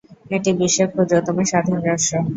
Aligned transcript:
এটি 0.31 0.49
বিশ্বের 0.59 0.87
ক্ষুদ্রতম 0.91 1.37
স্বাধীন 1.49 1.77
রাষ্ট্র। 1.81 2.13